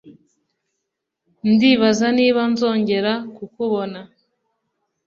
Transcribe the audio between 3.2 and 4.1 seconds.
kukubona